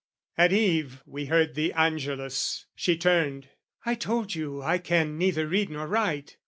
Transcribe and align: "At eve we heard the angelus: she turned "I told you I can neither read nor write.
"At 0.39 0.51
eve 0.51 1.03
we 1.05 1.25
heard 1.25 1.53
the 1.53 1.73
angelus: 1.73 2.65
she 2.73 2.97
turned 2.97 3.49
"I 3.85 3.93
told 3.93 4.33
you 4.33 4.59
I 4.63 4.79
can 4.79 5.15
neither 5.15 5.45
read 5.45 5.69
nor 5.69 5.85
write. 5.85 6.37